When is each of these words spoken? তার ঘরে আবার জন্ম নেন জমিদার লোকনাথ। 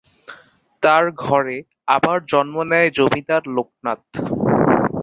তার 0.83 1.05
ঘরে 1.23 1.57
আবার 1.87 2.17
জন্ম 2.31 2.55
নেন 2.63 2.85
জমিদার 2.97 3.43
লোকনাথ। 3.55 4.03